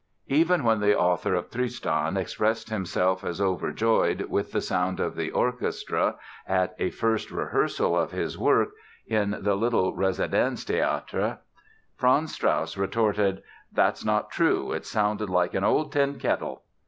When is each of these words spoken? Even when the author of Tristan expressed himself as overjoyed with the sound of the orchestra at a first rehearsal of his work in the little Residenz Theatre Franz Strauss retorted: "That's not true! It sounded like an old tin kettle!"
Even 0.29 0.63
when 0.63 0.79
the 0.79 0.97
author 0.97 1.35
of 1.35 1.51
Tristan 1.51 2.17
expressed 2.17 2.71
himself 2.71 3.23
as 3.23 3.39
overjoyed 3.39 4.21
with 4.31 4.51
the 4.51 4.59
sound 4.59 4.99
of 4.99 5.15
the 5.15 5.29
orchestra 5.29 6.15
at 6.47 6.73
a 6.79 6.89
first 6.89 7.29
rehearsal 7.29 7.95
of 7.95 8.09
his 8.09 8.35
work 8.35 8.69
in 9.05 9.37
the 9.41 9.53
little 9.53 9.95
Residenz 9.95 10.63
Theatre 10.63 11.37
Franz 11.97 12.33
Strauss 12.33 12.75
retorted: 12.77 13.43
"That's 13.71 14.03
not 14.03 14.31
true! 14.31 14.71
It 14.71 14.87
sounded 14.87 15.29
like 15.29 15.53
an 15.53 15.63
old 15.63 15.91
tin 15.91 16.17
kettle!" 16.17 16.63